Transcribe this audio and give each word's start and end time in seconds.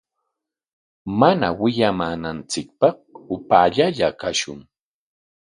Mana 1.19 1.47
wiyamananchikpaq 1.61 2.97
upaallalla 3.35 4.07
kashun. 4.21 4.59